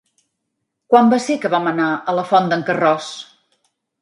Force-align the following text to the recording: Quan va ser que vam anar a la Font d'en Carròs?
Quan 0.93 1.11
va 1.13 1.19
ser 1.25 1.35
que 1.43 1.51
vam 1.57 1.69
anar 1.73 1.91
a 1.93 2.17
la 2.21 2.25
Font 2.31 2.51
d'en 2.55 2.65
Carròs? 2.71 3.13